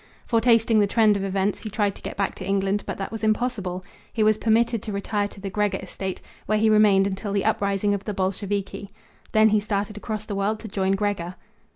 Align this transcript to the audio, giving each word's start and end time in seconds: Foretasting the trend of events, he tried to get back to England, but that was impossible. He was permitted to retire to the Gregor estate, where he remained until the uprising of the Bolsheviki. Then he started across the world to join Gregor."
Foretasting 0.25 0.79
the 0.79 0.87
trend 0.87 1.15
of 1.15 1.23
events, 1.23 1.59
he 1.59 1.69
tried 1.69 1.93
to 1.93 2.01
get 2.01 2.17
back 2.17 2.33
to 2.33 2.43
England, 2.43 2.81
but 2.87 2.97
that 2.97 3.11
was 3.11 3.23
impossible. 3.23 3.85
He 4.11 4.23
was 4.23 4.39
permitted 4.39 4.81
to 4.81 4.91
retire 4.91 5.27
to 5.27 5.39
the 5.39 5.51
Gregor 5.51 5.77
estate, 5.77 6.21
where 6.47 6.57
he 6.57 6.71
remained 6.71 7.05
until 7.05 7.33
the 7.33 7.45
uprising 7.45 7.93
of 7.93 8.05
the 8.05 8.13
Bolsheviki. 8.15 8.89
Then 9.31 9.49
he 9.49 9.59
started 9.59 9.97
across 9.97 10.25
the 10.25 10.33
world 10.33 10.59
to 10.61 10.67
join 10.67 10.93
Gregor." 10.93 11.35